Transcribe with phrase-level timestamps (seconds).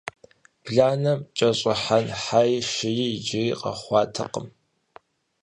[0.63, 4.47] Бланэм кӀэщӀыхьэн хьэи шыи иджыри къэхъуатэкъым.